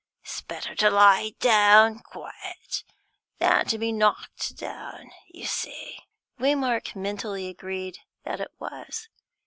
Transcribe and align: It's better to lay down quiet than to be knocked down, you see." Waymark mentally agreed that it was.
It's 0.23 0.41
better 0.41 0.73
to 0.73 0.89
lay 0.89 1.35
down 1.39 1.99
quiet 1.99 2.83
than 3.37 3.67
to 3.67 3.77
be 3.77 3.91
knocked 3.91 4.57
down, 4.57 5.11
you 5.27 5.45
see." 5.45 5.99
Waymark 6.39 6.95
mentally 6.95 7.47
agreed 7.47 7.99
that 8.23 8.41
it 8.41 8.49
was. 8.57 9.09